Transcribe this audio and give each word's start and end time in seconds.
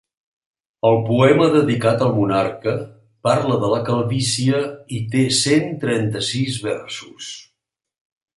El 0.91 0.95
poema 1.09 1.49
dedicat 1.55 2.01
al 2.05 2.09
monarca 2.15 2.73
parla 3.27 3.59
de 3.65 3.69
la 3.75 3.83
calvície 3.91 4.63
i 5.01 5.03
té 5.13 5.23
cent 5.43 5.71
trenta-sis 5.85 6.59
versos. 6.71 7.31